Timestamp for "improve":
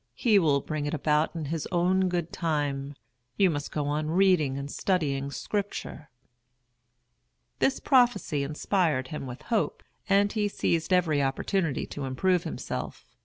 12.05-12.45